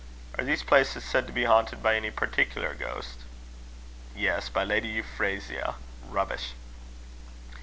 Are 0.35 0.43
these 0.43 0.63
places 0.63 1.03
said 1.05 1.27
to 1.27 1.31
be 1.31 1.43
haunted 1.43 1.83
by 1.83 1.93
any 1.95 2.09
particular 2.09 2.73
ghost?" 2.73 3.19
"Yes. 4.15 4.49
By 4.49 4.63
Lady 4.63 4.87
Euphrasia 4.87 5.75
Rubbish!" 6.09 6.53